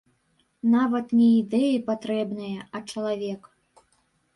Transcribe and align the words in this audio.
Нават 0.75 1.13
не 1.19 1.29
ідэі 1.43 1.77
патрэбныя, 1.93 2.59
а 2.77 2.87
чалавек. 2.93 3.41